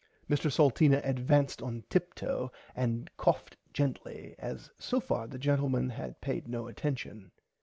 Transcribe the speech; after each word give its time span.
Mr 0.27 0.51
Salteena 0.51 0.99
advanced 1.07 1.61
on 1.61 1.83
tiptoe 1.91 2.51
and 2.75 3.11
coughed 3.17 3.55
gently 3.71 4.33
as 4.39 4.71
so 4.79 4.99
far 4.99 5.27
the 5.27 5.37
gentleman 5.37 5.89
had 5.91 6.21
paid 6.21 6.47
no 6.47 6.65
attention. 6.65 7.29